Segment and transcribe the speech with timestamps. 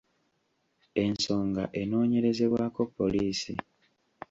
[1.03, 3.53] Ensonga enoonyerezebwako poliisi.